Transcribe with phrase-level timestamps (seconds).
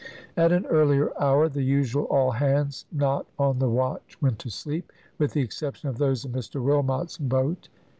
[0.35, 4.91] At an earlier hour than usual all hands not on the watch went to sleep,
[5.19, 7.69] with the exception of those in Mr Wilmot's boat.